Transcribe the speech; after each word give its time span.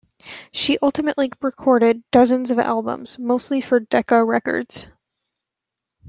She 0.51 0.79
ultimately 0.81 1.31
recorded 1.41 2.01
dozens 2.09 2.49
of 2.49 2.57
albums, 2.57 3.19
mostly 3.19 3.61
for 3.61 3.79
Decca 3.79 4.25
Records. 4.25 4.87